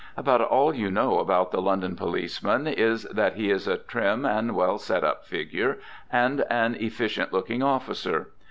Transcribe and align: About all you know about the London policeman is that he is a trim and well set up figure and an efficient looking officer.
About 0.17 0.41
all 0.41 0.73
you 0.73 0.89
know 0.89 1.19
about 1.19 1.51
the 1.51 1.61
London 1.61 1.95
policeman 1.95 2.65
is 2.65 3.03
that 3.11 3.35
he 3.35 3.51
is 3.51 3.67
a 3.67 3.77
trim 3.77 4.25
and 4.25 4.55
well 4.55 4.79
set 4.79 5.03
up 5.03 5.25
figure 5.27 5.77
and 6.11 6.43
an 6.49 6.73
efficient 6.73 7.31
looking 7.31 7.61
officer. 7.61 8.29